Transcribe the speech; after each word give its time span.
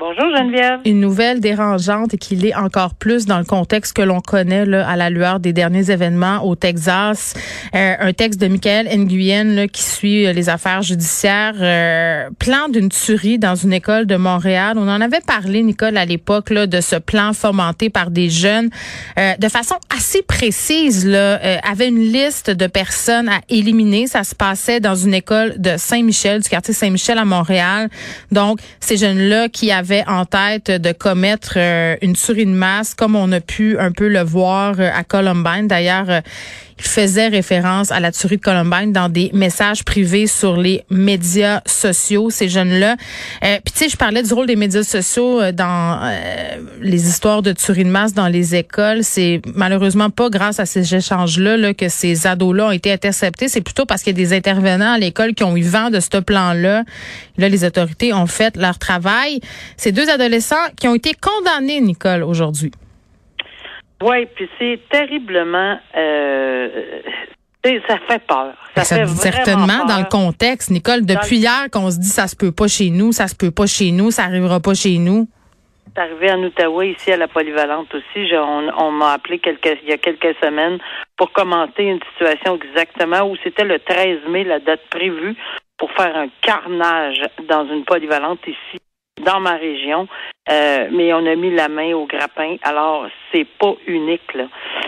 Bonjour 0.00 0.34
Geneviève. 0.34 0.80
Une 0.86 0.98
nouvelle 0.98 1.40
dérangeante 1.40 2.14
et 2.14 2.16
qui 2.16 2.34
l'est 2.34 2.54
encore 2.54 2.94
plus 2.94 3.26
dans 3.26 3.38
le 3.38 3.44
contexte 3.44 3.92
que 3.92 4.00
l'on 4.00 4.22
connaît 4.22 4.64
là, 4.64 4.88
à 4.88 4.96
la 4.96 5.10
lueur 5.10 5.40
des 5.40 5.52
derniers 5.52 5.90
événements 5.90 6.42
au 6.42 6.56
Texas. 6.56 7.34
Euh, 7.74 7.96
un 8.00 8.12
texte 8.14 8.40
de 8.40 8.46
Michael 8.46 8.88
Nguyen 8.88 9.54
là, 9.54 9.68
qui 9.68 9.82
suit 9.82 10.26
euh, 10.26 10.32
les 10.32 10.48
affaires 10.48 10.80
judiciaires. 10.80 11.52
Euh, 11.60 12.30
plan 12.38 12.70
d'une 12.70 12.88
tuerie 12.88 13.38
dans 13.38 13.54
une 13.54 13.74
école 13.74 14.06
de 14.06 14.16
Montréal. 14.16 14.78
On 14.78 14.88
en 14.88 15.02
avait 15.02 15.20
parlé, 15.20 15.62
Nicole, 15.62 15.98
à 15.98 16.06
l'époque 16.06 16.48
là, 16.48 16.66
de 16.66 16.80
ce 16.80 16.96
plan 16.96 17.34
fomenté 17.34 17.90
par 17.90 18.10
des 18.10 18.30
jeunes 18.30 18.70
de 19.18 19.48
façon 19.48 19.74
assez 19.94 20.22
précise. 20.22 21.06
Là, 21.06 21.38
avait 21.70 21.88
une 21.88 21.98
liste 21.98 22.50
de 22.50 22.66
personnes 22.66 23.28
à 23.28 23.40
éliminer. 23.50 24.06
Ça 24.06 24.24
se 24.24 24.34
passait 24.34 24.80
dans 24.80 24.94
une 24.94 25.12
école 25.12 25.54
de 25.58 25.76
Saint-Michel, 25.76 26.40
du 26.40 26.48
quartier 26.48 26.72
Saint-Michel 26.72 27.18
à 27.18 27.26
Montréal. 27.26 27.90
Donc, 28.32 28.60
ces 28.80 28.96
jeunes-là 28.96 29.50
qui 29.50 29.70
avaient 29.70 29.89
en 30.06 30.24
tête 30.24 30.70
de 30.70 30.92
commettre 30.92 31.54
euh, 31.56 31.96
une 32.02 32.14
tuerie 32.14 32.46
de 32.46 32.50
masse, 32.50 32.94
comme 32.94 33.16
on 33.16 33.30
a 33.32 33.40
pu 33.40 33.78
un 33.78 33.92
peu 33.92 34.08
le 34.08 34.22
voir 34.22 34.74
euh, 34.78 34.90
à 34.92 35.04
Columbine. 35.04 35.66
D'ailleurs, 35.66 36.08
euh, 36.08 36.20
faisait 36.82 37.28
référence 37.28 37.90
à 37.90 38.00
la 38.00 38.12
tuerie 38.12 38.36
de 38.36 38.42
Columbine 38.42 38.92
dans 38.92 39.08
des 39.08 39.30
messages 39.32 39.84
privés 39.84 40.26
sur 40.26 40.56
les 40.56 40.84
médias 40.90 41.60
sociaux, 41.66 42.30
ces 42.30 42.48
jeunes-là. 42.48 42.96
Euh, 43.44 43.58
Puis 43.64 43.72
tu 43.72 43.78
sais, 43.78 43.88
je 43.88 43.96
parlais 43.96 44.22
du 44.22 44.32
rôle 44.32 44.46
des 44.46 44.56
médias 44.56 44.82
sociaux 44.82 45.40
euh, 45.40 45.52
dans 45.52 46.00
euh, 46.02 46.56
les 46.80 47.08
histoires 47.08 47.42
de 47.42 47.52
tuerie 47.52 47.84
de 47.84 47.90
masse 47.90 48.14
dans 48.14 48.28
les 48.28 48.54
écoles. 48.54 49.04
C'est 49.04 49.40
malheureusement 49.54 50.10
pas 50.10 50.30
grâce 50.30 50.60
à 50.60 50.66
ces 50.66 50.94
échanges-là 50.94 51.56
là, 51.56 51.74
que 51.74 51.88
ces 51.88 52.26
ados-là 52.26 52.68
ont 52.68 52.72
été 52.72 52.92
interceptés. 52.92 53.48
C'est 53.48 53.60
plutôt 53.60 53.86
parce 53.86 54.02
qu'il 54.02 54.18
y 54.18 54.20
a 54.22 54.24
des 54.24 54.34
intervenants 54.34 54.92
à 54.92 54.98
l'école 54.98 55.34
qui 55.34 55.44
ont 55.44 55.56
eu 55.56 55.62
vent 55.62 55.90
de 55.90 56.00
ce 56.00 56.18
plan-là. 56.18 56.84
Là, 57.38 57.48
les 57.48 57.64
autorités 57.64 58.12
ont 58.12 58.26
fait 58.26 58.56
leur 58.56 58.78
travail. 58.78 59.40
Ces 59.76 59.92
deux 59.92 60.08
adolescents 60.10 60.56
qui 60.78 60.88
ont 60.88 60.94
été 60.94 61.14
condamnés, 61.14 61.80
Nicole, 61.80 62.22
aujourd'hui. 62.22 62.72
Oui, 64.02 64.26
puis 64.34 64.48
c'est 64.58 64.80
terriblement... 64.90 65.78
Euh, 65.96 66.68
ça 67.86 67.98
fait 68.08 68.22
peur. 68.26 68.54
Ça, 68.74 68.84
Ça 68.84 68.96
fait 68.96 69.04
dit 69.04 69.12
vraiment 69.14 69.20
certainement 69.20 69.66
peur. 69.78 69.86
dans 69.86 69.98
le 69.98 70.08
contexte, 70.08 70.70
Nicole, 70.70 71.04
depuis 71.04 71.36
hier 71.36 71.66
qu'on 71.70 71.90
se 71.90 71.98
dit 71.98 72.08
ça 72.08 72.26
se 72.26 72.34
peut 72.34 72.52
pas 72.52 72.68
chez 72.68 72.88
nous, 72.88 73.12
ça 73.12 73.28
se 73.28 73.34
peut 73.36 73.50
pas 73.50 73.66
chez 73.66 73.90
nous, 73.92 74.10
ça 74.10 74.24
arrivera 74.24 74.60
pas 74.60 74.72
chez 74.72 74.96
nous. 74.96 75.28
C'est 75.94 76.00
arrivé 76.00 76.30
en 76.32 76.42
Outaouais, 76.42 76.92
ici 76.92 77.12
à 77.12 77.18
la 77.18 77.28
Polyvalente 77.28 77.94
aussi. 77.94 78.26
Je- 78.28 78.36
on 78.36 78.70
on 78.82 78.90
m'a 78.92 79.12
appelé 79.12 79.38
quelques, 79.40 79.76
il 79.82 79.90
y 79.90 79.92
a 79.92 79.98
quelques 79.98 80.34
semaines 80.42 80.78
pour 81.18 81.32
commenter 81.32 81.82
une 81.82 82.00
situation 82.12 82.56
exactement 82.56 83.28
où 83.28 83.36
c'était 83.44 83.64
le 83.64 83.78
13 83.78 84.20
mai, 84.30 84.44
la 84.44 84.60
date 84.60 84.80
prévue, 84.88 85.34
pour 85.76 85.90
faire 85.92 86.16
un 86.16 86.28
carnage 86.40 87.20
dans 87.46 87.66
une 87.68 87.84
polyvalente 87.84 88.40
ici, 88.46 88.80
dans 89.20 89.40
ma 89.40 89.56
région. 89.56 90.08
Euh, 90.50 90.88
mais 90.90 91.12
on 91.12 91.24
a 91.26 91.34
mis 91.36 91.50
la 91.54 91.68
main 91.68 91.92
au 91.94 92.06
grappin. 92.06 92.56
Alors, 92.62 93.06
c'est 93.30 93.46
pas 93.58 93.74
unique, 93.86 94.34
là. 94.34 94.44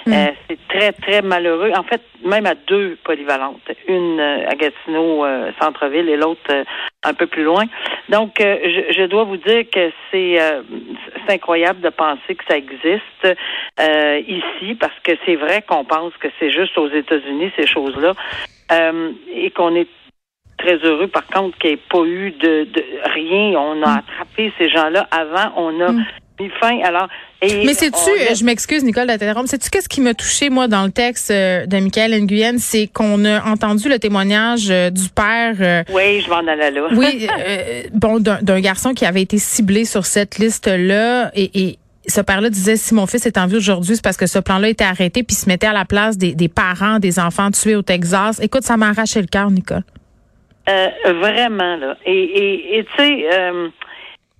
Euh, 0.08 0.32
c'est 0.48 0.58
très, 0.66 0.90
très 0.92 1.22
malheureux. 1.22 1.70
En 1.76 1.84
fait, 1.84 2.00
même 2.24 2.46
à 2.46 2.54
deux 2.54 2.98
polyvalentes. 3.04 3.60
Une 3.86 4.18
euh, 4.18 4.48
à 4.48 4.54
Gatineau, 4.56 5.24
euh, 5.24 5.52
centre-ville, 5.60 6.08
et 6.08 6.16
l'autre 6.16 6.40
euh, 6.50 6.64
un 7.04 7.14
peu 7.14 7.26
plus 7.26 7.44
loin. 7.44 7.64
Donc, 8.08 8.40
euh, 8.40 8.56
je, 8.64 8.92
je 8.92 9.04
dois 9.04 9.24
vous 9.24 9.36
dire 9.36 9.64
que 9.70 9.92
c'est 10.10 10.40
euh, 10.40 10.62
c'est 11.26 11.34
incroyable 11.34 11.80
de 11.80 11.90
penser 11.90 12.34
que 12.34 12.44
ça 12.48 12.56
existe 12.56 13.36
euh, 13.78 14.20
ici, 14.26 14.74
parce 14.74 14.98
que 15.04 15.12
c'est 15.24 15.36
vrai 15.36 15.62
qu'on 15.62 15.84
pense 15.84 16.12
que 16.16 16.28
c'est 16.40 16.50
juste 16.50 16.76
aux 16.76 16.88
États-Unis, 16.88 17.52
ces 17.56 17.66
choses-là, 17.66 18.14
euh, 18.72 19.12
et 19.32 19.50
qu'on 19.50 19.76
est 19.76 19.88
très 20.62 20.76
heureux, 20.78 21.08
par 21.08 21.26
contre, 21.26 21.56
qu'il 21.58 21.70
n'y 21.70 21.74
ait 21.74 21.80
pas 21.90 22.04
eu 22.04 22.30
de, 22.32 22.64
de 22.72 22.84
rien. 23.14 23.58
On 23.60 23.82
a 23.82 23.98
attrapé 23.98 24.52
ces 24.58 24.68
gens-là 24.70 25.08
avant, 25.10 25.52
on 25.56 25.80
a 25.80 25.92
mis 25.92 26.50
fin. 26.60 26.78
Alors, 26.84 27.08
et 27.42 27.64
Mais 27.66 27.74
sais-tu, 27.74 27.96
a- 28.30 28.34
je 28.34 28.44
m'excuse 28.44 28.82
Nicole 28.84 29.06
d'interrompre, 29.06 29.48
sais-tu 29.48 29.68
qu'est-ce 29.70 29.88
qui 29.88 30.00
m'a 30.00 30.14
touché 30.14 30.48
moi 30.50 30.66
dans 30.68 30.84
le 30.84 30.90
texte 30.90 31.30
euh, 31.30 31.66
de 31.66 31.76
Michael 31.78 32.12
Nguyen, 32.22 32.58
c'est 32.58 32.86
qu'on 32.86 33.24
a 33.24 33.44
entendu 33.48 33.88
le 33.88 33.98
témoignage 33.98 34.68
euh, 34.70 34.90
du 34.90 35.08
père 35.08 35.54
euh, 35.60 35.82
Oui, 35.92 36.20
je 36.20 36.30
m'en 36.30 36.38
allais 36.38 36.70
là. 36.70 36.82
oui, 36.92 37.26
euh, 37.46 37.82
bon, 37.92 38.18
d'un 38.20 38.38
d'un 38.42 38.60
garçon 38.60 38.94
qui 38.94 39.04
avait 39.04 39.22
été 39.22 39.38
ciblé 39.38 39.84
sur 39.84 40.06
cette 40.06 40.38
liste-là 40.38 41.30
et, 41.34 41.50
et 41.68 41.78
ce 42.08 42.20
père-là 42.20 42.50
disait 42.50 42.76
si 42.76 42.94
mon 42.94 43.06
fils 43.06 43.26
est 43.26 43.38
en 43.38 43.46
vie 43.46 43.56
aujourd'hui, 43.56 43.94
c'est 43.96 44.02
parce 44.04 44.16
que 44.16 44.26
ce 44.26 44.38
plan-là 44.40 44.68
était 44.68 44.84
arrêté 44.84 45.22
puis 45.22 45.36
il 45.36 45.40
se 45.40 45.48
mettait 45.48 45.68
à 45.68 45.72
la 45.72 45.84
place 45.84 46.16
des, 46.18 46.34
des 46.34 46.48
parents 46.48 46.98
des 46.98 47.18
enfants 47.20 47.50
tués 47.50 47.76
au 47.76 47.82
Texas. 47.82 48.40
Écoute, 48.42 48.62
ça 48.64 48.76
m'a 48.76 48.88
arraché 48.88 49.20
le 49.20 49.26
cœur, 49.28 49.50
Nicole. 49.50 49.82
Euh, 50.68 50.88
vraiment, 51.20 51.76
là. 51.76 51.96
Et, 52.06 52.22
et, 52.22 52.78
et 52.78 52.84
tu 52.84 52.92
sais, 52.96 53.28
euh, 53.32 53.68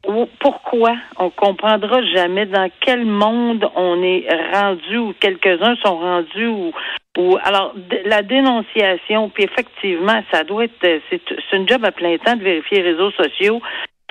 ou- 0.07 0.29
pourquoi? 0.39 0.95
On 1.19 1.31
comprendra 1.31 2.03
jamais 2.05 2.47
dans 2.47 2.71
quel 2.81 3.05
monde 3.05 3.69
on 3.75 4.03
est 4.03 4.27
rendu 4.53 4.99
ou 4.99 5.15
quelques-uns 5.19 5.77
sont 5.85 5.99
rendus 5.99 6.47
ou, 6.47 6.73
ou 7.19 7.39
alors 7.43 7.75
la 8.05 8.23
dénonciation, 8.23 9.31
puis 9.31 9.45
effectivement, 9.45 10.23
ça 10.33 10.45
doit 10.45 10.65
être 10.65 10.85
euh, 10.85 11.01
c'est 11.11 11.21
c'est 11.29 11.57
une 11.57 11.69
job 11.69 11.85
à 11.85 11.91
plein 11.93 12.17
temps 12.19 12.37
de 12.37 12.43
vérifier 12.45 12.83
les 12.83 12.91
réseaux 12.93 13.11
sociaux. 13.13 13.61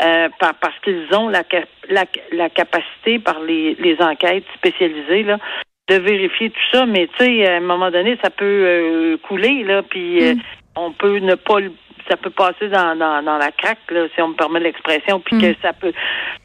euh, 0.04 0.30
par- 0.40 0.56
parce 0.56 0.78
qu'ils 0.80 1.08
ont 1.16 1.30
la, 1.30 1.44
la, 1.90 2.06
la 2.32 2.50
capacité 2.50 3.20
par 3.20 3.40
les, 3.42 3.76
les 3.80 4.02
enquêtes 4.02 4.46
spécialisées 4.58 5.22
là, 5.24 5.38
de 5.90 5.96
vérifier 5.96 6.50
tout 6.50 6.68
ça, 6.72 6.86
mais 6.88 7.08
tu 7.18 7.24
sais, 7.26 7.48
à 7.48 7.58
un 7.58 7.60
moment 7.60 7.92
donné, 7.92 8.18
ça 8.24 8.32
peut 8.32 8.46
euh, 8.66 9.18
couler, 9.18 9.64
là, 9.64 9.84
puis 9.84 10.24
euh, 10.24 10.34
on 10.76 10.92
peut 10.92 11.18
ne 11.20 11.36
pas 11.36 11.60
le 11.60 11.72
ça 12.12 12.18
peut 12.18 12.30
passer 12.30 12.68
dans, 12.68 12.98
dans, 12.98 13.24
dans 13.24 13.38
la 13.38 13.52
craque, 13.52 13.90
là, 13.90 14.06
si 14.14 14.22
on 14.22 14.30
me 14.30 14.34
permet 14.34 14.60
l'expression, 14.60 15.22
puis 15.22 15.40
que 15.40 15.56
ça 15.62 15.72
peut 15.72 15.94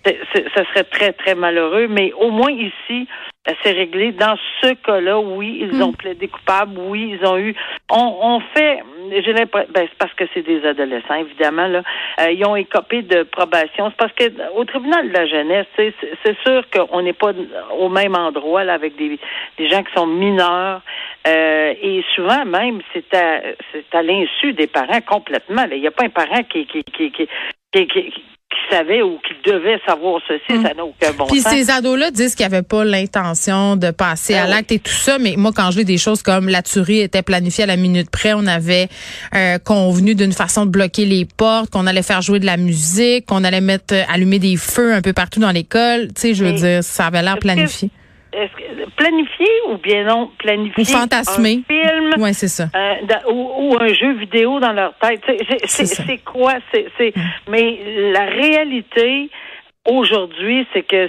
ça 0.05 0.65
serait 0.67 0.85
très, 0.85 1.13
très 1.13 1.35
malheureux. 1.35 1.89
Mais 1.89 2.13
au 2.13 2.31
moins 2.31 2.53
ici, 2.53 3.09
euh, 3.49 3.53
c'est 3.63 3.73
réglé. 3.73 4.13
Dans 4.13 4.37
ce 4.63 4.75
cas-là, 4.75 5.19
oui, 5.19 5.59
ils 5.61 5.83
ont 5.83 5.93
plaidé 5.93 6.29
coupable, 6.29 6.79
oui, 6.79 7.19
ils 7.19 7.27
ont 7.27 7.39
eu 7.39 7.55
on, 7.91 8.17
on 8.23 8.41
fait 8.55 8.83
j'ai 9.11 9.33
l'impression 9.33 9.71
ben, 9.73 9.87
c'est 9.89 9.99
parce 9.99 10.13
que 10.15 10.25
c'est 10.35 10.43
des 10.43 10.65
adolescents, 10.67 11.15
évidemment, 11.15 11.67
là. 11.67 11.83
Euh, 12.21 12.31
ils 12.31 12.45
ont 12.45 12.57
écopé 12.57 13.03
de 13.03 13.23
probation. 13.23 13.91
C'est 13.91 13.97
parce 13.97 14.13
que 14.13 14.25
au 14.57 14.65
tribunal 14.65 15.09
de 15.09 15.13
la 15.13 15.27
jeunesse, 15.27 15.67
c'est 15.77 15.95
c'est 16.25 16.37
sûr 16.45 16.65
qu'on 16.71 17.03
n'est 17.03 17.13
pas 17.13 17.33
au 17.79 17.89
même 17.89 18.15
endroit 18.15 18.65
là, 18.65 18.75
avec 18.75 18.97
des, 18.97 19.19
des 19.59 19.69
gens 19.69 19.83
qui 19.83 19.93
sont 19.95 20.07
mineurs. 20.07 20.81
Euh, 21.27 21.75
et 21.83 22.03
souvent 22.15 22.45
même, 22.45 22.81
c'est 22.93 23.13
à, 23.17 23.41
c'est 23.73 23.97
à 23.97 24.03
l'insu 24.03 24.53
des 24.53 24.67
parents 24.67 25.01
complètement. 25.01 25.65
Il 25.73 25.81
n'y 25.81 25.87
a 25.87 25.91
pas 25.91 26.05
un 26.05 26.11
parent 26.11 26.43
qui, 26.53 26.67
qui, 26.67 26.85
qui, 26.85 27.11
qui, 27.11 27.29
qui, 27.73 27.87
qui- 27.89 28.13
qui 28.49 28.75
savait 28.77 29.03
ou 29.03 29.19
qui 29.27 29.35
devait 29.51 29.79
savoir 29.85 30.23
ceci, 30.29 30.63
ça 30.63 30.73
n'a 30.73 30.85
aucun 30.85 31.13
bon 31.19 31.27
Puis 31.27 31.41
sens. 31.41 31.53
ces 31.53 31.69
ados-là 31.69 32.13
disent 32.13 32.37
qu'ils 32.37 32.47
n'avaient 32.47 32.63
pas 32.63 32.85
l'intention 32.85 33.75
de 33.75 33.91
passer 33.91 34.35
Ben 34.35 34.43
à 34.43 34.45
oui. 34.45 34.51
l'acte 34.51 34.71
et 34.73 34.79
tout 34.79 34.93
ça, 34.93 35.19
mais 35.19 35.35
moi, 35.37 35.51
quand 35.55 35.73
je 35.73 35.79
lis 35.79 35.85
des 35.85 35.99
choses 35.99 36.23
comme 36.23 36.49
la 36.49 36.63
tuerie 36.63 37.01
était 37.01 37.23
planifiée 37.23 37.65
à 37.65 37.67
la 37.67 37.77
minute 37.77 38.09
près, 38.09 38.35
on 38.35 38.47
avait 38.47 38.87
euh, 39.35 39.59
convenu 39.59 40.15
d'une 40.15 40.33
façon 40.33 40.65
de 40.65 40.71
bloquer 40.71 41.07
les 41.07 41.27
portes, 41.37 41.71
qu'on 41.71 41.89
allait 41.89 42.03
faire 42.05 42.23
jouer 42.23 42.39
de 42.39 42.47
la 42.47 42.57
musique, 42.57 43.27
qu'on 43.27 43.43
allait 43.43 43.61
mettre 43.61 43.93
euh, 43.95 44.03
allumer 44.09 44.39
des 44.39 44.57
feux 44.57 44.95
un 44.95 45.03
peu 45.03 45.13
partout 45.13 45.41
dans 45.41 45.51
l'école. 45.51 46.07
Tu 46.15 46.21
sais, 46.21 46.35
je 46.35 46.45
veux 46.45 46.53
dire, 46.53 46.85
ça 46.85 47.07
avait 47.07 47.23
l'air 47.23 47.39
que- 47.41 47.47
planifié 48.97 49.47
ou 49.69 49.77
bien 49.79 50.05
non? 50.05 50.31
Ou 50.79 50.85
fantasmé. 50.85 51.63
Un 51.69 51.73
film. 51.73 52.15
Oui, 52.19 52.35
c'est 52.35 52.49
ça. 52.49 52.65
Euh, 52.75 52.95
dans- 53.05 53.33
ou, 53.33 53.73
ou 53.73 53.77
un 53.81 53.93
jeu 53.93 54.13
vidéo 54.15 54.61
dans 54.61 54.73
leur 54.73 54.95
tête. 54.99 55.23
C'est- 55.65 56.25
quoi? 56.25 56.55
C'est 56.73 57.13
Mais 57.49 57.79
la 58.13 58.25
réalité 58.27 59.31
aujourd'hui, 59.89 60.67
c'est 60.73 60.83
que 60.83 61.09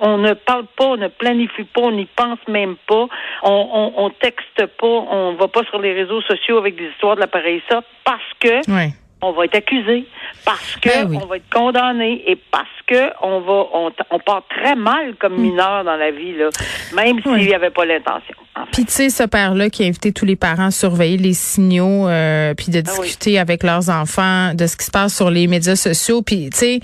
on 0.00 0.18
ne 0.18 0.34
parle 0.34 0.66
pas, 0.76 0.84
on 0.84 0.96
ne 0.96 1.08
planifie 1.08 1.64
pas, 1.64 1.80
on 1.82 1.90
n'y 1.92 2.06
pense 2.14 2.38
même 2.46 2.76
pas, 2.86 3.06
on, 3.42 3.68
on, 3.72 4.04
on 4.04 4.10
texte 4.10 4.64
pas, 4.78 4.86
on 4.86 5.34
va 5.34 5.48
pas 5.48 5.64
sur 5.64 5.80
les 5.80 5.92
réseaux 5.92 6.20
sociaux 6.22 6.58
avec 6.58 6.76
des 6.76 6.84
histoires 6.90 7.16
de 7.16 7.20
l'appareil 7.20 7.60
ça 7.68 7.82
parce 8.04 8.22
que 8.38 8.70
Ouais. 8.70 8.90
On 9.22 9.32
va 9.32 9.44
être 9.46 9.54
accusé, 9.56 10.06
parce 10.44 10.76
que 10.76 10.88
Ben 10.90 11.08
oui. 11.10 11.18
on 11.22 11.26
va 11.26 11.36
être 11.36 11.50
condamné 11.52 12.22
et 12.30 12.36
parce 12.50 12.66
que 12.86 13.10
on 13.22 13.40
va 13.40 13.64
on, 13.74 13.90
on 14.10 14.18
part 14.20 14.42
très 14.48 14.76
mal 14.76 15.14
comme 15.18 15.36
mineur 15.36 15.84
dans 15.84 15.96
la 15.96 16.10
vie 16.10 16.34
là, 16.36 16.50
même 16.94 17.20
s'il 17.22 17.46
n'y 17.48 17.54
avait 17.54 17.70
pas 17.70 17.84
l'intention. 17.86 18.34
en 18.54 18.66
fait. 18.66 18.70
Puis 18.72 18.84
tu 18.84 18.92
sais, 18.92 19.10
ce 19.10 19.22
père-là 19.24 19.70
qui 19.70 19.82
a 19.84 19.86
invité 19.86 20.12
tous 20.12 20.26
les 20.26 20.36
parents 20.36 20.66
à 20.66 20.70
surveiller 20.70 21.16
les 21.16 21.32
signaux, 21.32 22.06
euh, 22.08 22.52
puis 22.54 22.70
de 22.70 22.82
Ah 22.86 22.90
oui. 22.98 23.06
discuter 23.06 23.38
avec 23.38 23.62
leurs 23.62 23.88
enfants 23.90 24.52
de 24.54 24.66
ce 24.66 24.76
qui 24.76 24.84
se 24.84 24.90
passe 24.90 25.16
sur 25.16 25.30
les 25.30 25.46
médias 25.46 25.76
sociaux. 25.76 26.20
Puis 26.22 26.50
tu 26.50 26.58
sais, 26.58 26.80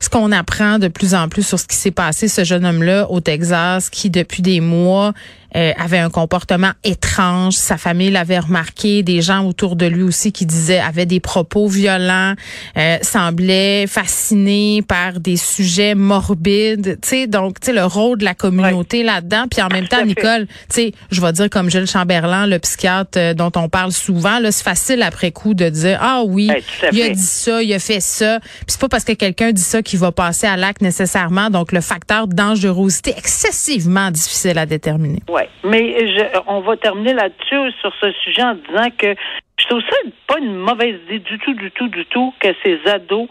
ce 0.00 0.08
qu'on 0.08 0.32
apprend 0.32 0.78
de 0.78 0.88
plus 0.88 1.14
en 1.14 1.28
plus 1.28 1.46
sur 1.46 1.58
ce 1.58 1.66
qui 1.66 1.76
s'est 1.76 1.90
passé, 1.90 2.28
ce 2.28 2.44
jeune 2.44 2.64
homme-là 2.64 3.08
au 3.10 3.20
Texas, 3.20 3.90
qui 3.90 4.08
depuis 4.08 4.42
des 4.42 4.60
mois 4.60 5.12
euh, 5.54 5.72
avait 5.78 5.98
un 5.98 6.10
comportement 6.10 6.72
étrange. 6.84 7.54
Sa 7.54 7.76
famille 7.76 8.10
l'avait 8.10 8.38
remarqué. 8.38 9.02
Des 9.02 9.20
gens 9.20 9.44
autour 9.46 9.76
de 9.76 9.86
lui 9.86 10.02
aussi 10.02 10.32
qui 10.32 10.46
disaient 10.46 10.78
avaient 10.78 11.06
des 11.06 11.20
propos 11.20 11.68
violents, 11.68 12.34
euh, 12.76 12.96
semblaient 13.02 13.86
fascinés 13.86 14.82
par 14.86 15.20
des 15.20 15.36
sujets 15.36 15.94
morbides. 15.94 16.98
Tu 17.02 17.08
sais, 17.08 17.26
donc 17.26 17.60
tu 17.60 17.66
sais 17.66 17.72
le 17.72 17.84
rôle 17.84 18.18
de 18.18 18.24
la 18.24 18.34
communauté 18.34 19.02
là-dedans. 19.02 19.44
Puis 19.50 19.62
en 19.62 19.68
même 19.68 19.88
temps, 19.88 20.04
Nicole, 20.04 20.46
tu 20.46 20.54
sais, 20.70 20.92
je 21.10 21.20
vais 21.20 21.32
dire 21.32 21.50
comme 21.50 21.70
Gilles 21.70 21.86
Chamberlain, 21.86 22.46
le 22.46 22.58
psychiatre 22.58 23.18
euh, 23.18 23.34
dont 23.34 23.52
on 23.56 23.68
parle 23.68 23.92
souvent. 23.92 24.38
Là, 24.38 24.52
c'est 24.52 24.64
facile 24.64 25.02
après 25.02 25.32
coup 25.32 25.54
de 25.54 25.68
dire 25.68 25.98
ah 26.00 26.22
oui, 26.26 26.50
il 26.92 27.02
a 27.02 27.10
dit 27.10 27.20
ça, 27.20 27.62
il 27.62 27.72
a 27.74 27.78
fait 27.78 28.00
ça. 28.00 28.40
Puis 28.40 28.64
c'est 28.68 28.80
pas 28.80 28.88
parce 28.88 29.04
que 29.04 29.12
quelqu'un 29.12 29.52
dit 29.52 29.62
ça 29.62 29.82
qu'il 29.82 29.98
va 29.98 30.12
passer 30.12 30.46
à 30.46 30.56
l'acte 30.56 30.80
nécessairement. 30.80 31.50
Donc 31.50 31.72
le 31.72 31.80
facteur 31.80 32.26
de 32.26 32.34
dangerosité 32.34 33.14
excessivement 33.16 34.10
difficile 34.10 34.58
à 34.58 34.66
déterminer. 34.66 35.22
Mais 35.64 36.06
je, 36.06 36.40
on 36.46 36.60
va 36.60 36.76
terminer 36.76 37.14
là-dessus 37.14 37.72
sur 37.80 37.92
ce 38.00 38.12
sujet 38.24 38.42
en 38.42 38.54
disant 38.54 38.88
que 38.96 39.14
je 39.58 39.66
trouve 39.66 39.82
ça 39.82 39.96
pas 40.26 40.38
une 40.38 40.56
mauvaise 40.56 40.98
idée 41.04 41.20
du 41.20 41.38
tout, 41.38 41.54
du 41.54 41.70
tout, 41.70 41.88
du 41.88 42.04
tout 42.06 42.34
que 42.40 42.48
ces 42.64 42.80
ados, 42.86 43.28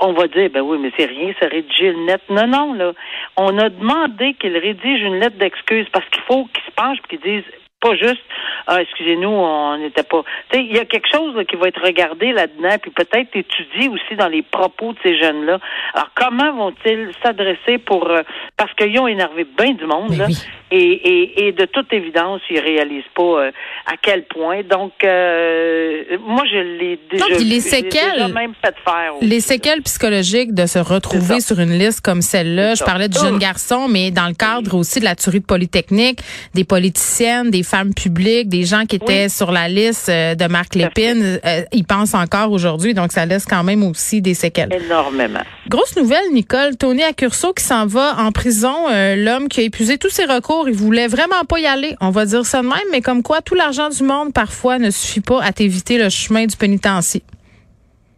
on 0.00 0.12
va 0.12 0.26
dire, 0.26 0.50
ben 0.50 0.62
oui, 0.62 0.78
mais 0.80 0.90
c'est 0.98 1.06
rien, 1.06 1.32
ça 1.38 1.46
rédige 1.46 1.80
une 1.80 2.06
lettre. 2.06 2.24
Non, 2.28 2.46
non, 2.46 2.74
là. 2.74 2.92
On 3.36 3.56
a 3.58 3.68
demandé 3.68 4.34
qu'ils 4.34 4.56
rédigent 4.56 5.06
une 5.06 5.20
lettre 5.20 5.36
d'excuse 5.38 5.86
parce 5.92 6.08
qu'il 6.10 6.22
faut 6.22 6.46
qu'ils 6.46 6.64
se 6.64 6.70
penchent 6.72 6.98
et 6.98 7.16
qu'ils 7.16 7.20
disent, 7.20 7.52
pas 7.80 7.94
juste 7.96 8.20
ah, 8.66 8.80
excusez-nous, 8.82 9.28
on 9.28 9.78
n'était 9.78 10.04
pas. 10.04 10.22
Tu 10.50 10.58
sais, 10.58 10.64
il 10.64 10.76
y 10.76 10.78
a 10.78 10.84
quelque 10.84 11.08
chose 11.10 11.34
qui 11.48 11.56
va 11.56 11.68
être 11.68 11.82
regardé 11.82 12.32
là-dedans, 12.32 12.76
puis 12.80 12.90
peut-être 12.90 13.34
étudié 13.34 13.88
aussi 13.88 14.16
dans 14.16 14.28
les 14.28 14.42
propos 14.42 14.92
de 14.92 14.98
ces 15.02 15.18
jeunes-là. 15.18 15.58
Alors, 15.94 16.10
comment 16.14 16.52
vont-ils 16.52 17.10
s'adresser 17.22 17.78
pour 17.78 18.08
euh, 18.08 18.22
parce 18.56 18.72
qu'ils 18.74 18.98
ont 19.00 19.08
énervé 19.08 19.44
bien 19.58 19.72
du 19.72 19.86
monde, 19.86 20.16
là, 20.16 20.26
et, 20.72 20.78
et, 20.78 21.48
et, 21.48 21.52
de 21.52 21.64
toute 21.64 21.92
évidence, 21.92 22.40
ils 22.48 22.60
réalisent 22.60 23.02
pas 23.16 23.22
euh, 23.22 23.50
à 23.86 23.94
quel 24.00 24.24
point. 24.26 24.62
Donc, 24.62 24.92
euh, 25.02 26.04
moi, 26.24 26.44
je 26.48 26.58
l'ai 26.58 27.00
déjà, 27.10 27.26
Donc, 27.26 27.40
les 27.40 27.60
séquelles, 27.60 28.32
même 28.32 28.54
fait 28.64 28.76
faire. 28.84 29.14
les 29.20 29.40
séquelles 29.40 29.82
psychologiques 29.82 30.54
de 30.54 30.66
se 30.66 30.78
retrouver 30.78 31.40
sur 31.40 31.58
une 31.58 31.76
liste 31.76 32.02
comme 32.02 32.22
celle-là. 32.22 32.76
Je 32.76 32.84
parlais 32.84 33.08
du 33.08 33.18
jeune 33.18 33.38
garçon, 33.38 33.88
mais 33.88 34.12
dans 34.12 34.28
le 34.28 34.34
cadre 34.34 34.76
aussi 34.76 35.00
de 35.00 35.04
la 35.04 35.16
tuerie 35.16 35.40
de 35.40 35.46
Polytechnique, 35.46 36.20
des 36.54 36.64
politiciennes, 36.64 37.50
des 37.50 37.64
femmes 37.70 37.94
publiques, 37.94 38.48
des 38.48 38.64
gens 38.64 38.84
qui 38.84 38.96
étaient 38.96 39.28
sur 39.28 39.52
la 39.52 39.68
liste 39.68 40.08
euh, 40.08 40.34
de 40.34 40.46
Marc 40.46 40.74
Lépine, 40.74 41.38
euh, 41.44 41.62
ils 41.72 41.84
pensent 41.84 42.14
encore 42.14 42.50
aujourd'hui, 42.50 42.94
donc 42.94 43.12
ça 43.12 43.26
laisse 43.26 43.46
quand 43.46 43.62
même 43.62 43.84
aussi 43.84 44.20
des 44.20 44.34
séquelles. 44.34 44.72
Énormément. 44.72 45.44
Grosse 45.68 45.96
nouvelle, 45.96 46.32
Nicole. 46.32 46.76
Tony 46.76 47.02
Accurso 47.04 47.52
qui 47.52 47.62
s'en 47.64 47.86
va 47.86 48.16
en 48.18 48.32
prison, 48.32 48.88
euh, 48.90 49.14
l'homme 49.14 49.48
qui 49.48 49.60
a 49.60 49.62
épuisé 49.62 49.98
tous 49.98 50.10
ses 50.10 50.24
recours, 50.24 50.68
il 50.68 50.74
voulait 50.74 51.06
vraiment 51.06 51.44
pas 51.48 51.60
y 51.60 51.66
aller. 51.66 51.94
On 52.00 52.10
va 52.10 52.26
dire 52.26 52.44
ça 52.44 52.62
de 52.62 52.66
même, 52.66 52.78
mais 52.90 53.00
comme 53.00 53.22
quoi 53.22 53.40
tout 53.40 53.54
l'argent 53.54 53.88
du 53.88 54.02
monde 54.02 54.32
parfois 54.32 54.78
ne 54.78 54.90
suffit 54.90 55.20
pas 55.20 55.40
à 55.42 55.52
t'éviter 55.52 55.96
le 55.96 56.08
chemin 56.08 56.46
du 56.46 56.56
pénitencier. 56.56 57.22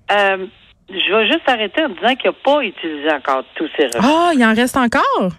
je 0.09 1.15
vais 1.15 1.27
juste 1.27 1.47
arrêter 1.47 1.85
en 1.85 1.91
disant 1.91 2.15
qu'il 2.17 2.31
n'a 2.31 2.37
pas 2.43 2.63
utilisé 2.63 3.11
encore 3.13 3.45
tous 3.55 3.69
ses 3.77 3.87
recours. 3.87 4.01
Ah, 4.03 4.31
il 4.35 4.43
en 4.45 4.55
reste 4.55 4.77
encore? 4.79 5.33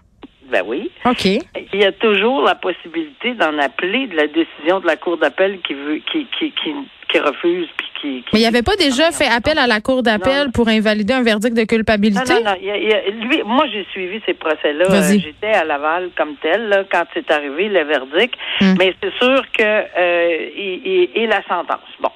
Ben 0.53 0.61
oui. 0.67 0.91
OK. 1.03 1.25
Il 1.25 1.79
y 1.79 1.83
a 1.83 1.91
toujours 1.91 2.43
la 2.43 2.53
possibilité 2.53 3.33
d'en 3.33 3.57
appeler 3.57 4.05
de 4.05 4.15
la 4.15 4.27
décision 4.27 4.79
de 4.81 4.85
la 4.85 4.97
Cour 4.97 5.17
d'appel 5.17 5.59
qui 5.61 5.73
veut 5.73 5.99
qui, 6.11 6.27
qui, 6.37 6.53
qui, 6.53 7.19
refuse 7.19 7.67
puis 7.75 7.87
qui, 7.99 8.25
Mais 8.33 8.39
il 8.39 8.41
n'y 8.41 8.47
avait 8.47 8.61
pas 8.61 8.75
déjà 8.75 9.11
fait 9.11 9.27
appel 9.27 9.57
à 9.57 9.65
la 9.65 9.81
Cour 9.81 10.03
d'appel 10.03 10.51
pour 10.51 10.67
invalider 10.67 11.13
un 11.13 11.23
verdict 11.23 11.57
de 11.57 11.63
culpabilité? 11.63 12.33
Non, 12.33 12.41
non, 12.43 12.51
non. 12.51 13.27
lui, 13.27 13.41
moi, 13.45 13.65
j'ai 13.71 13.85
suivi 13.91 14.21
ces 14.27 14.35
procès-là. 14.35 14.85
Euh, 14.89 15.19
j'étais 15.19 15.53
à 15.55 15.63
Laval 15.63 16.11
comme 16.15 16.35
tel 16.35 16.69
là, 16.69 16.83
quand 16.91 17.05
c'est 17.15 17.31
arrivé 17.31 17.69
le 17.69 17.83
verdict. 17.83 18.35
Hum. 18.61 18.75
Mais 18.77 18.93
c'est 19.01 19.13
sûr 19.19 19.43
que 19.57 19.63
euh, 19.63 21.09
et 21.15 21.27
la 21.27 21.41
sentence. 21.47 21.89
Bon. 21.99 22.09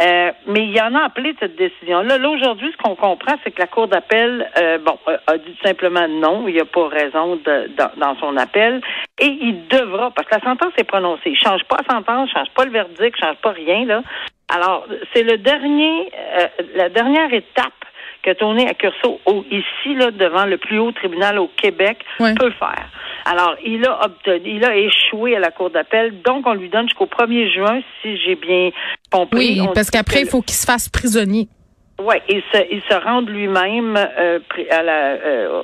Euh, 0.00 0.32
mais 0.46 0.64
il 0.64 0.74
y 0.74 0.80
en 0.80 0.94
a 0.94 1.04
appelé 1.04 1.34
de 1.34 1.38
cette 1.38 1.56
décision-là. 1.56 2.16
Là, 2.16 2.30
aujourd'hui, 2.30 2.72
ce 2.72 2.82
qu'on 2.82 2.96
comprend, 2.96 3.34
c'est 3.44 3.50
que 3.50 3.60
la 3.60 3.66
Cour 3.66 3.88
d'appel, 3.88 4.48
euh, 4.58 4.78
bon, 4.78 4.98
a 5.26 5.36
dit 5.36 5.56
simplement 5.62 6.08
non, 6.08 6.48
il 6.48 6.54
n'y 6.54 6.60
a 6.60 6.64
pas 6.64 6.88
raison 6.88 7.36
de, 7.36 7.70
dans, 7.98 8.16
son 8.18 8.36
appel, 8.38 8.80
et 9.20 9.26
il 9.26 9.68
devra, 9.68 10.10
parce 10.10 10.26
que 10.28 10.34
la 10.36 10.40
sentence 10.40 10.72
est 10.78 10.84
prononcée. 10.84 11.30
Il 11.30 11.36
change 11.36 11.62
pas 11.64 11.76
la 11.86 11.94
sentence, 11.94 12.30
il 12.30 12.38
change 12.38 12.50
pas 12.54 12.64
le 12.64 12.70
verdict, 12.70 13.16
il 13.18 13.24
change 13.24 13.36
pas 13.42 13.50
rien, 13.50 13.84
là. 13.84 14.02
Alors, 14.54 14.86
c'est 15.12 15.24
le 15.24 15.36
dernier, 15.36 16.10
euh, 16.38 16.46
la 16.74 16.88
dernière 16.88 17.32
étape 17.32 17.81
que 18.22 18.32
Tony 18.32 18.66
Accurso, 18.66 19.20
ici, 19.50 19.94
là, 19.94 20.10
devant 20.10 20.46
le 20.46 20.56
plus 20.56 20.78
haut 20.78 20.92
tribunal 20.92 21.38
au 21.38 21.48
Québec, 21.48 21.98
peut 22.18 22.52
faire. 22.58 22.88
Alors, 23.24 23.56
il 23.64 23.84
a 23.86 24.04
obtenu, 24.04 24.56
il 24.56 24.64
a 24.64 24.76
échoué 24.76 25.36
à 25.36 25.40
la 25.40 25.50
Cour 25.50 25.70
d'appel, 25.70 26.22
donc 26.22 26.46
on 26.46 26.54
lui 26.54 26.68
donne 26.68 26.88
jusqu'au 26.88 27.06
1er 27.06 27.52
juin, 27.52 27.80
si 28.00 28.16
j'ai 28.18 28.34
bien 28.34 28.70
compris. 29.10 29.60
Oui, 29.60 29.68
parce 29.74 29.90
qu'après, 29.90 30.22
il 30.22 30.28
faut 30.28 30.42
qu'il 30.42 30.54
se 30.54 30.66
fasse 30.66 30.88
prisonnier. 30.88 31.48
Oui, 32.00 32.16
il 32.28 32.42
se, 32.52 32.58
il 32.70 32.82
se 32.82 32.94
rende 32.94 33.28
lui-même 33.28 33.96
euh, 33.96 34.40
à 34.70 34.82
la 34.82 35.12
euh, 35.12 35.62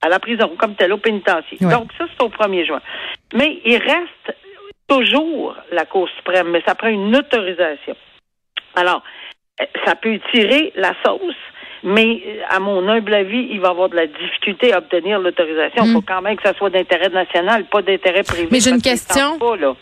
à 0.00 0.08
la 0.08 0.18
prison, 0.20 0.54
comme 0.56 0.76
tel, 0.76 0.92
au 0.92 0.98
pénitencier. 0.98 1.58
Donc, 1.60 1.90
ça, 1.98 2.04
c'est 2.06 2.24
au 2.24 2.28
1er 2.28 2.66
juin. 2.66 2.80
Mais 3.34 3.60
il 3.64 3.76
reste 3.78 4.36
toujours 4.88 5.56
la 5.72 5.84
Cour 5.84 6.08
suprême, 6.16 6.50
mais 6.50 6.62
ça 6.66 6.74
prend 6.74 6.88
une 6.88 7.14
autorisation. 7.16 7.96
Alors, 8.76 9.02
ça 9.84 9.96
peut 9.96 10.18
tirer 10.32 10.72
la 10.76 10.94
sauce, 11.04 11.34
mais 11.82 12.22
euh, 12.26 12.42
à 12.48 12.60
mon 12.60 12.86
humble 12.88 13.14
avis, 13.14 13.48
il 13.50 13.60
va 13.60 13.70
avoir 13.70 13.88
de 13.88 13.96
la 13.96 14.06
difficulté 14.06 14.72
à 14.72 14.78
obtenir 14.78 15.18
l'autorisation. 15.18 15.84
Il 15.84 15.92
faut 15.92 16.00
hmm. 16.00 16.04
quand 16.06 16.22
même 16.22 16.36
que 16.36 16.42
ça 16.42 16.54
soit 16.54 16.70
d'intérêt 16.70 17.08
national, 17.08 17.64
pas 17.70 17.82
d'intérêt 17.82 18.22
privé. 18.22 18.48
Mais 18.50 18.60
j'ai 18.60 18.70
une 18.70 18.82
question. 18.82 19.38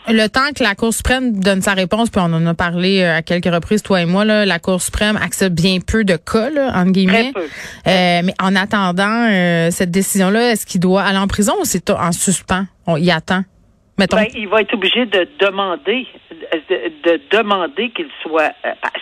le 0.07 0.27
temps 0.27 0.51
que 0.55 0.63
la 0.63 0.75
Cour 0.75 0.93
suprême 0.93 1.39
donne 1.39 1.61
sa 1.61 1.73
réponse, 1.73 2.09
puis 2.09 2.21
on 2.23 2.33
en 2.33 2.45
a 2.45 2.53
parlé 2.53 3.01
euh, 3.01 3.17
à 3.17 3.21
quelques 3.21 3.53
reprises, 3.53 3.81
toi 3.81 4.01
et 4.01 4.05
moi, 4.05 4.25
là, 4.25 4.45
la 4.45 4.59
Cour 4.59 4.81
suprême 4.81 5.17
accepte 5.17 5.55
bien 5.55 5.79
peu 5.79 6.03
de 6.03 6.15
cas, 6.15 6.49
là, 6.49 6.71
entre 6.75 6.91
guillemets. 6.91 7.31
Très 7.31 7.41
peu. 7.41 7.47
Euh, 7.87 8.21
mais 8.23 8.33
en 8.41 8.55
attendant 8.55 9.27
euh, 9.29 9.69
cette 9.71 9.91
décision-là, 9.91 10.51
est-ce 10.51 10.65
qu'il 10.65 10.81
doit 10.81 11.03
aller 11.03 11.17
en 11.17 11.27
prison 11.27 11.53
ou 11.59 11.65
c'est 11.65 11.89
en 11.89 12.11
suspens? 12.11 12.65
On 12.85 12.97
y 12.97 13.11
attend. 13.11 13.43
Ben, 13.97 14.07
il 14.35 14.47
va 14.47 14.61
être 14.61 14.73
obligé 14.73 15.05
de 15.05 15.27
demander, 15.39 16.07
de, 16.69 17.19
demander 17.31 17.89
qu'il 17.89 18.09
soit, 18.21 18.53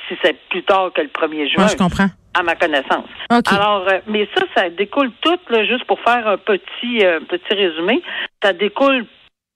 si 0.08 0.16
c'est 0.24 0.38
plus 0.50 0.64
tard 0.64 0.92
que 0.94 1.02
le 1.02 1.10
1er 1.10 1.50
juin. 1.50 1.64
Moi, 1.64 1.68
je 1.68 1.76
comprends 1.76 2.10
à 2.36 2.44
ma 2.44 2.56
connaissance. 2.56 3.06
Alors, 3.30 3.88
euh, 3.88 4.00
mais 4.08 4.28
ça, 4.36 4.44
ça 4.54 4.70
découle 4.70 5.12
tout, 5.22 5.40
là, 5.50 5.66
juste 5.66 5.86
pour 5.86 6.00
faire 6.02 6.28
un 6.28 6.38
petit, 6.38 7.04
euh, 7.04 7.20
petit 7.22 7.54
résumé, 7.54 8.02
ça 8.44 8.52
découle 8.54 9.06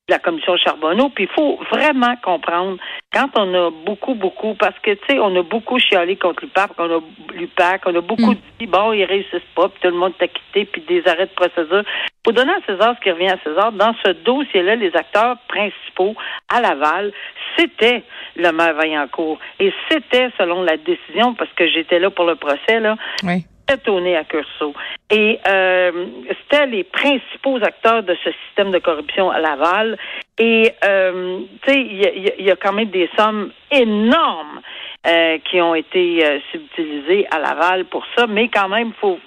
la 0.09 0.19
commission 0.19 0.55
Charbonneau, 0.57 1.09
puis 1.09 1.25
il 1.25 1.29
faut 1.29 1.59
vraiment 1.71 2.15
comprendre 2.23 2.77
quand 3.13 3.29
on 3.35 3.53
a 3.53 3.71
beaucoup, 3.71 4.13
beaucoup, 4.13 4.53
parce 4.53 4.77
que, 4.79 4.91
tu 4.91 4.99
sais, 5.09 5.19
on 5.19 5.35
a 5.35 5.41
beaucoup 5.41 5.79
chialé 5.79 6.15
contre 6.15 6.43
l'UPAC, 6.43 6.71
on 6.77 6.97
a 6.97 6.99
l'UPAC, 7.33 7.81
on 7.85 7.95
a 7.95 8.01
beaucoup 8.01 8.33
mm. 8.33 8.37
dit, 8.59 8.67
bon, 8.67 8.93
ils 8.93 9.05
réussissent 9.05 9.41
pas, 9.55 9.69
puis 9.69 9.79
tout 9.81 9.89
le 9.89 9.97
monde 9.97 10.13
t'a 10.17 10.27
quitté, 10.27 10.65
puis 10.65 10.81
des 10.87 11.07
arrêts 11.07 11.25
de 11.25 11.31
procédure. 11.31 11.83
Faut 12.25 12.31
donner 12.31 12.51
à 12.51 12.65
César 12.65 12.95
ce 12.97 13.03
qui 13.03 13.11
revient 13.11 13.29
à 13.29 13.37
César. 13.43 13.71
Dans 13.71 13.95
ce 14.05 14.11
dossier-là, 14.11 14.75
les 14.75 14.95
acteurs 14.95 15.37
principaux 15.47 16.15
à 16.53 16.61
Laval, 16.61 17.11
c'était 17.57 18.03
le 18.35 18.51
maire 18.51 18.75
Vaillancourt. 18.75 19.39
Et 19.59 19.73
c'était, 19.89 20.29
selon 20.37 20.61
la 20.63 20.77
décision, 20.77 21.33
parce 21.33 21.51
que 21.53 21.67
j'étais 21.67 21.99
là 21.99 22.09
pour 22.09 22.25
le 22.25 22.35
procès, 22.35 22.79
là, 22.79 22.95
oui. 23.23 23.45
C'était 23.69 24.15
à. 24.15 24.73
Et 25.11 25.39
euh, 25.47 26.05
c'était 26.41 26.65
les 26.67 26.83
principaux 26.83 27.57
acteurs 27.57 28.03
de 28.03 28.15
ce 28.23 28.29
système 28.45 28.71
de 28.71 28.79
corruption 28.79 29.29
à 29.29 29.39
Laval. 29.39 29.97
Et, 30.37 30.71
euh, 30.83 31.39
tu 31.63 31.71
sais, 31.71 31.79
il 31.79 32.45
y, 32.45 32.51
a 32.51 32.55
quand 32.55 32.73
même 32.73 32.89
des 32.89 33.09
sommes 33.17 33.51
énormes 33.71 34.61
euh, 35.07 35.37
qui 35.49 35.61
ont 35.61 35.75
été 35.75 36.25
euh, 36.25 36.39
subtilisées 36.51 37.27
à 37.31 37.39
Laval 37.39 37.85
pour 37.85 38.05
ça. 38.15 38.27
Mais 38.27 38.49
quand 38.49 38.69
même, 38.69 38.93
faut 38.99 39.19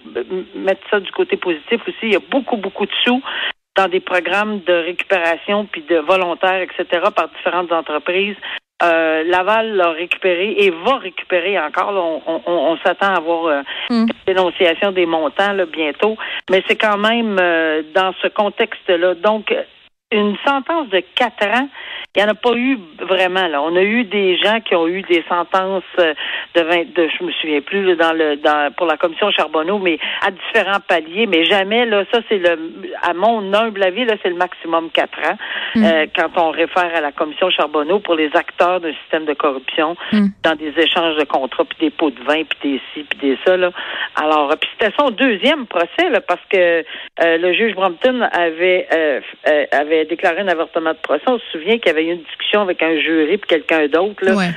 mettre 0.55 0.83
ça 0.91 1.01
du 1.01 1.11
côté 1.13 1.37
positif 1.37 1.81
aussi. 1.87 1.99
Il 2.03 2.13
y 2.13 2.17
a 2.17 2.21
beaucoup, 2.31 2.57
beaucoup 2.57 2.87
de 2.87 2.93
sous 3.05 3.23
dans 3.77 3.89
des 3.89 4.01
programmes 4.01 4.61
de 4.61 4.73
récupération 4.73 5.67
puis 5.67 5.83
de 5.83 5.97
volontaires, 5.97 6.61
etc., 6.61 6.87
par 7.15 7.29
différentes 7.29 7.73
entreprises 7.73 8.37
euh, 8.83 9.25
Laval 9.25 9.77
l'a 9.77 9.91
récupéré 9.91 10.55
et 10.59 10.71
va 10.71 10.97
récupérer 10.97 11.59
encore. 11.59 12.23
on, 12.27 12.77
s'attend 12.85 13.15
à 13.15 13.17
avoir 13.17 13.47
euh, 13.47 13.63
hmm. 13.91 14.07
une 14.07 14.09
dénonciation 14.27 14.93
des 14.93 15.07
montants 15.07 15.53
là, 15.53 15.67
bientôt, 15.67 16.17
mais 16.51 16.63
c'est 16.67 16.77
quand 16.77 16.99
même 16.99 17.39
euh, 17.41 17.83
dans 17.95 18.13
ce 18.23 18.29
contexte-là. 18.29 19.15
Donc, 19.15 19.55
une 20.13 20.37
sentence 20.47 20.89
de 20.89 21.03
quatre 21.15 21.47
ans, 21.47 21.69
il 22.15 22.23
n'y 22.23 22.29
en 22.29 22.33
a 22.33 22.35
pas 22.35 22.53
eu 22.53 22.79
vraiment. 23.01 23.49
Là, 23.49 23.63
on 23.63 23.75
a 23.75 23.81
eu 23.81 24.05
des 24.05 24.37
gens 24.37 24.61
qui 24.61 24.75
ont 24.75 24.87
eu 24.87 25.01
des 25.03 25.25
sentences 25.31 25.83
euh, 25.99 26.13
de 26.55 26.61
20, 26.61 26.93
de, 26.95 27.09
je 27.09 27.25
me 27.25 27.33
souviens 27.33 27.63
plus 27.63 27.97
dans 27.97 28.13
le 28.13 28.37
dans 28.37 28.71
pour 28.75 28.87
la 28.87 28.99
commission 28.99 29.31
Charbonneau, 29.31 29.79
mais 29.79 29.99
à 30.21 30.31
différents 30.31 30.81
paliers, 30.87 31.27
mais 31.27 31.47
jamais 31.47 31.87
là. 31.87 32.05
Ça 32.13 32.21
c'est 32.29 32.37
le 32.37 32.59
à 33.03 33.15
mon 33.15 33.55
humble 33.55 33.83
avis 33.83 34.05
là, 34.05 34.17
c'est 34.23 34.29
le 34.29 34.37
maximum 34.37 34.91
quatre 34.91 35.19
ans 35.21 35.39
mm. 35.75 35.85
euh, 35.85 36.07
quand 36.15 36.29
on 36.37 36.51
réfère 36.51 36.95
à 36.95 37.01
la 37.01 37.13
commission 37.13 37.49
Charbonneau 37.49 38.01
pour 38.01 38.15
les 38.15 38.31
acteurs 38.35 38.81
d'un 38.81 38.93
système 38.93 39.25
de 39.25 39.33
corruption 39.33 39.97
mm. 40.13 40.27
dans 40.43 40.55
des 40.55 40.75
échanges 40.79 41.17
de 41.17 41.25
contrats 41.25 41.65
puis 41.65 41.79
des 41.81 41.91
pots 41.91 42.11
de 42.11 42.23
vin 42.25 42.43
puis 42.45 42.73
des 42.73 42.81
ci 42.93 43.07
puis 43.09 43.19
des 43.21 43.39
ça 43.47 43.57
là. 43.57 43.71
Alors 44.17 44.55
puis 44.61 44.69
c'était 44.79 44.93
son 44.99 45.09
deuxième 45.09 45.65
procès 45.65 46.11
là 46.11 46.21
parce 46.21 46.43
que 46.51 46.59
euh, 46.59 47.39
le 47.39 47.55
juge 47.55 47.75
Brompton 47.75 48.21
avait 48.33 48.87
avait 49.73 50.02
déclaré 50.05 50.41
un 50.41 50.49
avortement 50.49 50.93
de 50.93 50.99
procès. 50.99 51.23
On 51.27 51.39
se 51.39 51.45
souvient 51.53 51.79
qu'il 51.79 51.87
y 51.87 51.91
avait 51.91 52.05
eu 52.05 52.13
une 52.13 52.23
discussion 52.23 52.63
avec 52.63 52.83
un 52.83 52.99
jury 53.01 53.39
puis 53.39 53.49
quelqu'un 53.49 53.87
d'autre. 53.89 54.25
Là. 54.25 54.53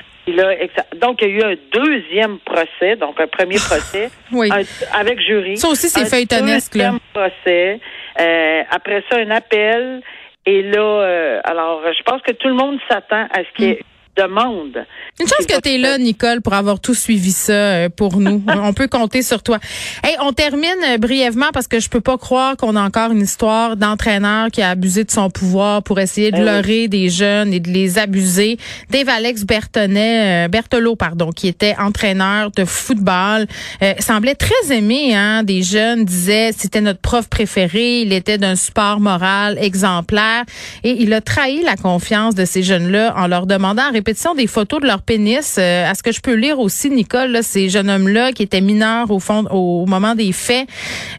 donc, 0.96 1.22
il 1.22 1.28
y 1.28 1.32
a 1.32 1.50
eu 1.50 1.54
un 1.54 1.56
deuxième 1.72 2.40
procès, 2.40 2.96
donc 2.96 3.20
un 3.20 3.28
premier 3.28 3.58
procès 3.58 4.10
avec 4.94 5.20
jury. 5.22 5.58
Ça 5.58 5.70
aussi, 5.70 5.90
c'est 5.90 6.06
feuilletonesque. 6.06 6.78
Un 6.78 7.00
procès. 7.14 7.80
Euh, 8.20 8.62
après 8.70 9.04
ça, 9.10 9.18
un 9.18 9.32
appel. 9.32 10.02
Et 10.48 10.62
là, 10.62 10.80
euh, 10.80 11.42
alors, 11.44 11.82
je 11.98 12.04
pense 12.04 12.22
que 12.22 12.32
tout 12.32 12.48
le 12.48 12.54
monde 12.54 12.78
s'attend 12.88 13.28
à 13.32 13.40
ce 13.40 13.56
qu'il 13.56 13.66
y 13.66 13.72
ait 13.72 13.82
demande. 14.16 14.86
Une 15.20 15.28
chance 15.28 15.46
que 15.46 15.60
tu 15.62 15.70
es 15.70 15.78
là, 15.78 15.98
Nicole, 15.98 16.42
pour 16.42 16.54
avoir 16.54 16.80
tout 16.80 16.94
suivi 16.94 17.32
ça 17.32 17.54
euh, 17.54 17.90
pour 17.90 18.18
nous. 18.18 18.44
on 18.48 18.74
peut 18.74 18.88
compter 18.88 19.22
sur 19.22 19.44
toi. 19.44 19.60
Hey, 20.04 20.16
on 20.22 20.34
termine 20.34 20.70
euh, 20.88 20.98
brièvement 20.98 21.50
parce 21.54 21.68
que 21.68 21.80
je 21.80 21.90
peux 21.90 22.02
pas 22.02 22.18
croire 22.18 22.58
qu'on 22.58 22.76
a 22.76 22.82
encore 22.82 23.12
une 23.12 23.22
histoire 23.22 23.78
d'entraîneur 23.78 24.50
qui 24.52 24.62
a 24.62 24.70
abusé 24.70 25.04
de 25.04 25.12
son 25.12 25.30
pouvoir 25.30 25.84
pour 25.84 26.00
essayer 26.00 26.32
de 26.32 26.38
eh 26.38 26.44
leurrer 26.44 26.88
des 26.88 27.10
jeunes 27.10 27.54
et 27.54 27.60
de 27.60 27.70
les 27.70 27.98
abuser. 27.98 28.58
Dave 28.90 29.10
Alex 29.10 29.44
Bertonnet, 29.46 30.46
euh, 30.46 30.48
Berthelot, 30.48 30.96
pardon, 30.96 31.32
qui 31.32 31.48
était 31.48 31.76
entraîneur 31.80 32.52
de 32.52 32.66
football, 32.66 33.48
semblait 34.00 34.36
très 34.36 34.76
aimé 34.76 35.16
hein, 35.16 35.44
des 35.44 35.64
jeunes, 35.64 36.06
disait 36.06 36.52
c'était 36.56 36.82
notre 36.82 37.00
prof 37.00 37.28
préféré, 37.30 38.02
il 38.02 38.14
était 38.14 38.38
d'un 38.38 38.56
support 38.56 39.00
moral 39.00 39.58
exemplaire 39.60 40.44
et 40.84 40.92
il 41.02 41.14
a 41.14 41.22
trahi 41.22 41.64
la 41.64 41.76
confiance 41.76 42.36
de 42.36 42.46
ces 42.46 42.64
jeunes-là 42.64 43.14
en 43.18 43.28
leur 43.28 43.46
demandant 43.46 43.84
répétition 44.06 44.36
des 44.36 44.46
photos 44.46 44.82
de 44.82 44.86
leur 44.86 45.02
pénis. 45.02 45.56
Euh, 45.58 45.90
à 45.90 45.96
ce 45.96 46.04
que 46.04 46.12
je 46.12 46.22
peux 46.22 46.36
lire 46.36 46.60
aussi, 46.60 46.92
Nicole, 46.92 47.32
là, 47.32 47.42
ces 47.42 47.70
jeunes 47.70 47.90
hommes-là 47.90 48.34
qui 48.34 48.44
étaient 48.44 48.62
mineurs 48.62 49.10
au 49.10 49.20
fond, 49.20 49.46
au 49.50 49.88
moment 49.88 50.14
des 50.14 50.32
faits, 50.32 50.68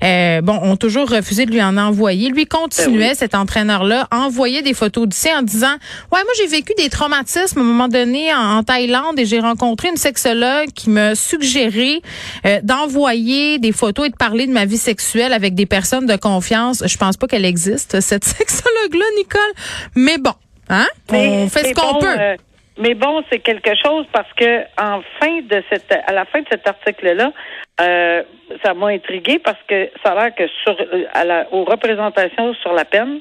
euh, 0.05 0.40
bon, 0.40 0.57
ont 0.62 0.76
toujours 0.76 1.11
refusé 1.11 1.47
de 1.47 1.50
lui 1.50 1.61
en 1.61 1.76
envoyer. 1.76 2.28
Lui 2.28 2.47
continuait, 2.47 3.09
ben 3.09 3.14
cet 3.16 3.35
entraîneur-là, 3.35 4.07
envoyer 4.12 4.62
des 4.62 4.73
photos 4.73 5.09
d'ici 5.09 5.28
en 5.37 5.43
disant, 5.43 5.73
ouais, 6.12 6.23
moi 6.23 6.33
j'ai 6.38 6.47
vécu 6.47 6.75
des 6.78 6.88
traumatismes 6.88 7.59
à 7.59 7.62
un 7.62 7.64
moment 7.64 7.88
donné 7.88 8.33
en, 8.33 8.62
Thaïlande 8.62 9.19
et 9.19 9.26
j'ai 9.26 9.40
rencontré 9.40 9.88
une 9.88 9.97
sexologue 9.97 10.69
qui 10.73 10.88
me 10.88 11.16
suggérait 11.16 12.00
euh, 12.45 12.61
d'envoyer 12.62 13.59
des 13.59 13.73
photos 13.73 14.07
et 14.07 14.11
de 14.11 14.16
parler 14.16 14.47
de 14.47 14.52
ma 14.52 14.64
vie 14.64 14.78
sexuelle 14.78 15.33
avec 15.33 15.57
des 15.57 15.66
personnes 15.66 16.07
de 16.07 16.16
confiance. 16.16 16.85
Je 16.87 16.97
pense 16.97 17.16
pas 17.16 17.26
qu'elle 17.26 17.45
existe 17.45 18.00
cette 18.00 18.25
sexologue-là, 18.38 19.05
Nicole, 19.16 19.52
mais 19.97 20.19
bon. 20.19 20.35
Hein? 20.69 20.87
On 21.11 21.49
fait 21.49 21.69
ce 21.69 21.75
qu'on 21.75 21.99
peut. 21.99 22.37
Mais 22.78 22.95
bon, 22.95 23.23
c'est 23.30 23.38
quelque 23.38 23.75
chose 23.83 24.06
parce 24.12 24.30
que 24.35 24.61
en 24.80 25.00
fin 25.18 25.40
de 25.42 25.62
cette, 25.71 25.90
à 26.06 26.12
la 26.12 26.26
fin 26.26 26.40
de 26.40 26.47
cet 26.50 26.68
article-là, 26.68 27.33
euh, 27.80 28.23
ça 28.62 28.75
m'a 28.75 28.88
intrigué 28.88 29.38
parce 29.38 29.61
que 29.66 29.90
ça 30.04 30.12
a 30.12 30.14
l'air 30.14 30.35
que 30.35 30.47
sur, 30.62 30.76
à 31.12 31.25
la, 31.25 31.47
aux 31.52 31.64
représentations 31.64 32.54
sur 32.54 32.75
la 32.75 32.85
peine, 32.85 33.21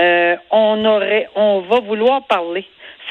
euh, 0.00 0.36
on 0.50 0.84
aurait, 0.84 1.28
on 1.34 1.60
va 1.60 1.80
vouloir 1.80 2.24
parler. 2.26 2.64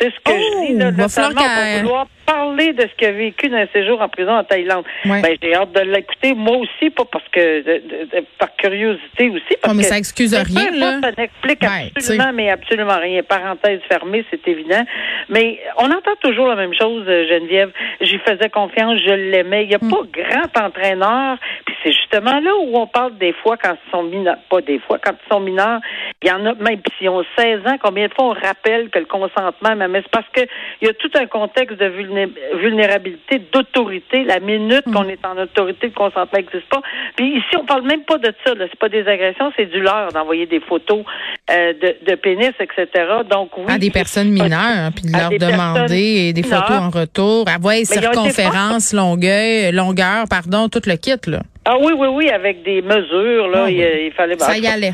C'est 0.04 0.10
ce 0.10 0.20
que 0.20 0.32
je 0.38 0.68
dis, 0.68 0.78
là, 0.78 0.90
oh, 0.90 1.02
notamment, 1.02 1.42
va 1.42 1.78
vouloir 1.82 2.08
parler 2.26 2.74
de 2.74 2.82
ce 2.82 2.96
qu'il 2.98 3.08
a 3.08 3.12
vécu 3.12 3.48
d'un 3.48 3.68
séjour 3.72 4.02
en 4.02 4.10
prison 4.10 4.32
en 4.32 4.44
Thaïlande. 4.44 4.84
Ben, 5.06 5.24
j'ai 5.42 5.56
hâte 5.56 5.72
de 5.72 5.80
l'écouter, 5.80 6.34
moi 6.34 6.58
aussi, 6.58 6.90
pas 6.90 7.06
parce 7.06 7.24
que 7.30 7.64
par 8.38 8.54
curiosité 8.58 9.30
aussi. 9.30 9.56
Parce 9.62 9.76
mais 9.76 9.84
ça 9.84 9.98
excuse 9.98 10.34
rien, 10.34 10.72
là. 10.72 11.00
Ça 11.02 11.12
n'explique 11.18 11.64
absolument, 11.64 12.34
mais 12.34 12.50
absolument 12.50 12.98
rien. 13.00 13.24
Parenthèse 13.24 13.80
fermée, 13.88 14.26
c'est 14.30 14.46
évident. 14.48 14.84
Mais 15.30 15.60
on 15.78 15.86
entend 15.86 16.16
toujours 16.22 16.48
la 16.48 16.56
même 16.56 16.74
chose, 16.74 17.06
euh, 17.08 17.28
Geneviève. 17.28 17.72
J'y 18.02 18.18
faisais 18.20 18.50
confiance, 18.50 19.00
je 19.06 19.14
l'aimais. 19.14 19.64
Il 19.64 19.70
n'y 19.70 19.76
a 19.76 19.80
mm. 19.82 19.90
pas 19.90 20.02
grand 20.12 20.66
entraîneur. 20.66 21.38
Puis 21.66 21.76
c'est 21.84 21.94
justement 21.94 22.40
là 22.40 22.52
où 22.62 22.78
on 22.78 22.88
parle 22.88 23.18
des 23.18 23.34
fois 23.34 23.56
quand 23.58 23.76
ils 23.88 23.92
sont 23.92 24.04
mineurs, 24.04 24.38
pas 24.50 24.62
des 24.62 24.80
fois, 24.80 24.98
quand 25.00 25.14
ils 25.14 25.34
sont 25.34 25.40
mineurs, 25.40 25.80
il 26.24 26.30
y 26.30 26.32
en 26.32 26.46
a 26.46 26.54
même 26.54 26.80
s'ils 26.98 27.10
ont 27.10 27.24
16 27.38 27.68
ans, 27.68 27.76
combien 27.84 28.08
de 28.08 28.14
fois 28.14 28.28
on 28.28 28.34
rappelle 28.34 28.90
que 28.90 29.00
le 29.00 29.06
consentement, 29.06 29.76
mais 29.76 30.02
c'est 30.02 30.12
parce 30.12 30.28
qu'il 30.34 30.48
y 30.82 30.88
a 30.88 30.94
tout 30.94 31.12
un 31.16 31.26
contexte 31.26 31.78
de 31.78 31.92
vulnérabilité 32.58 33.40
d'autorité. 33.52 34.24
La 34.24 34.40
minute 34.40 34.86
qu'on 34.86 35.10
est 35.10 35.24
en 35.26 35.38
autorité, 35.38 35.88
le 35.88 35.94
consentement 35.94 36.28
n'existe 36.34 36.70
pas. 36.70 36.82
Puis 37.18 37.38
ici, 37.38 37.58
on 37.60 37.66
parle 37.66 37.84
même 37.84 38.04
pas 38.04 38.18
de 38.18 38.34
ça. 38.46 38.54
C'est 38.58 38.80
pas 38.80 38.88
des 38.88 39.06
agressions, 39.06 39.52
c'est 39.58 39.66
du 39.66 39.82
leurre 39.82 40.14
d'envoyer 40.14 40.46
des 40.46 40.62
photos 40.62 41.04
euh, 41.52 41.74
de, 41.74 42.16
pénis, 42.16 42.54
etc. 42.60 42.88
Donc 43.30 43.58
oui. 43.58 43.66
À 43.68 43.78
des 43.78 43.92
personnes 43.92 44.30
mineures, 44.30 44.60
hein, 44.60 44.92
puis 44.96 45.04
de 45.06 45.12
leur 45.12 45.30
demander 45.30 46.32
des 46.32 46.44
photos 46.44 46.72
en 46.72 46.90
retour. 46.90 47.46
Avoir 47.54 47.76
circonférence, 47.84 48.94
longueur, 48.94 49.74
longueur, 49.74 50.26
pardon, 50.30 50.70
tout 50.70 50.82
le 50.86 50.96
kit 50.96 51.20
là. 51.28 51.42
Ah 51.66 51.78
oui, 51.80 51.94
oui, 51.96 52.08
oui, 52.08 52.30
avec 52.30 52.64
des 52.64 52.82
mesures 52.82 53.48
là, 53.48 53.66
ah 53.66 53.72
il, 53.72 54.12
fallait. 54.12 54.38
Ça 54.38 54.58
y 54.58 54.68
allait 54.68 54.94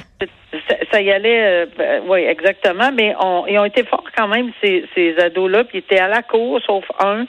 ça, 0.92 1.02
y 1.02 1.12
allait, 1.12 1.68
euh, 1.80 2.00
oui, 2.08 2.22
exactement, 2.22 2.92
mais 2.92 3.14
on, 3.20 3.46
ils 3.48 3.58
ont 3.60 3.66
été 3.66 3.84
forts 3.84 4.10
quand 4.16 4.28
même, 4.28 4.52
ces, 4.62 4.86
ces 4.96 5.18
ados-là, 5.20 5.64
puis 5.64 5.78
ils 5.78 5.82
étaient 5.82 6.00
à 6.00 6.08
la 6.08 6.24
cour, 6.24 6.60
sauf 6.66 6.84
un, 7.00 7.26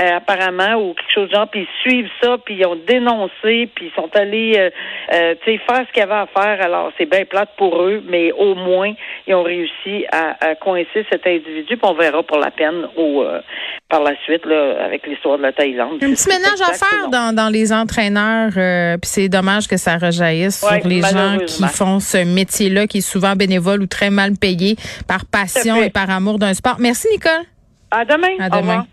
euh, 0.00 0.16
apparemment, 0.16 0.74
ou 0.76 0.94
quelque 0.94 1.12
chose 1.12 1.28
de 1.28 1.34
genre, 1.34 1.48
puis 1.48 1.66
ils 1.66 1.90
suivent 1.90 2.10
ça, 2.22 2.38
puis 2.44 2.56
ils 2.58 2.64
ont 2.64 2.78
dénoncé, 2.86 3.68
puis 3.74 3.86
ils 3.86 3.92
sont 3.94 4.08
allés, 4.14 4.54
euh, 4.56 4.70
euh 5.12 5.34
tu 5.44 5.52
sais, 5.52 5.60
faire 5.66 5.84
ce 5.86 5.92
qu'il 5.92 6.00
y 6.00 6.02
avait 6.02 6.14
à 6.14 6.26
faire. 6.26 6.64
Alors, 6.64 6.90
c'est 6.96 7.04
bien 7.04 7.24
plate 7.26 7.50
pour 7.58 7.82
eux, 7.82 8.02
mais 8.08 8.32
au 8.32 8.54
moins, 8.54 8.92
ils 9.26 9.34
ont 9.34 9.42
réussi 9.42 10.06
à, 10.10 10.36
à 10.40 10.54
coincer 10.54 11.04
cet 11.10 11.26
individu, 11.26 11.76
puis 11.76 11.80
on 11.82 11.92
verra 11.92 12.22
pour 12.22 12.38
la 12.38 12.50
peine 12.50 12.88
au, 12.96 13.24
par 13.88 14.02
la 14.02 14.12
suite, 14.24 14.46
là, 14.46 14.82
avec 14.82 15.06
l'histoire 15.06 15.36
de 15.36 15.42
la 15.42 15.52
Thaïlande. 15.52 16.02
Un 16.02 16.12
petit 16.12 16.28
ménage 16.28 16.60
à 16.62 16.72
faire 16.72 17.08
dans, 17.10 17.34
dans 17.34 17.50
les 17.50 17.72
entraîneurs, 17.72 18.52
puis 18.52 19.10
c'est 19.10 19.28
dommage 19.28 19.68
que 19.68 19.76
ça 19.76 19.98
rejaillisse 19.98 20.60
sur 20.60 20.88
les 20.88 21.02
gens 21.02 21.36
qui 21.46 21.64
font 21.68 22.00
ce 22.00 22.24
métier 22.24 22.70
là 22.70 22.86
qui 22.86 22.98
est 22.98 23.00
souvent 23.00 23.36
bénévole 23.36 23.82
ou 23.82 23.86
très 23.86 24.10
mal 24.10 24.32
payé 24.40 24.76
par 25.06 25.26
passion 25.26 25.82
et 25.82 25.90
par 25.90 26.10
amour 26.10 26.38
d'un 26.38 26.54
sport. 26.54 26.76
Merci, 26.78 27.08
Nicole. 27.12 27.44
À 27.90 28.04
demain. 28.04 28.36
À 28.40 28.48
demain. 28.48 28.86